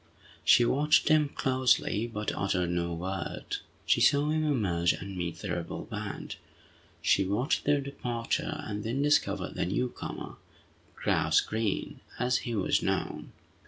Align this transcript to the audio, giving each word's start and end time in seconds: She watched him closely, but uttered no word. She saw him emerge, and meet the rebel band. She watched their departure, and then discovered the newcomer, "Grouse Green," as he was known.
She 0.43 0.65
watched 0.65 1.09
him 1.09 1.29
closely, 1.29 2.07
but 2.11 2.31
uttered 2.35 2.71
no 2.71 2.91
word. 2.91 3.57
She 3.85 4.01
saw 4.01 4.31
him 4.31 4.43
emerge, 4.43 4.93
and 4.93 5.15
meet 5.15 5.37
the 5.41 5.51
rebel 5.51 5.83
band. 5.85 6.37
She 7.03 7.23
watched 7.23 7.65
their 7.65 7.81
departure, 7.81 8.63
and 8.65 8.83
then 8.83 9.03
discovered 9.03 9.53
the 9.53 9.67
newcomer, 9.67 10.37
"Grouse 10.95 11.39
Green," 11.41 11.99
as 12.17 12.37
he 12.49 12.55
was 12.55 12.81
known. 12.81 13.31